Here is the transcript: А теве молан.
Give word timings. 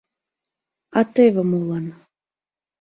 А 0.99 1.01
теве 1.13 1.43
молан. 1.51 1.85